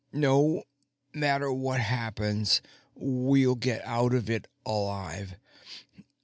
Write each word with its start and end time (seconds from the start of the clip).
No 0.13 0.63
matter 1.13 1.53
what 1.53 1.79
happens, 1.79 2.63
we'll 2.95 3.53
get 3.53 3.85
out 3.85 4.15
of 4.15 4.31
it 4.31 4.47
alive. 4.65 5.35